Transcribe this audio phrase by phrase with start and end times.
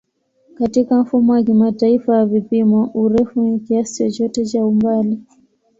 [0.55, 5.19] Katika Mfumo wa Kimataifa wa Vipimo, urefu ni kiasi chochote cha umbali.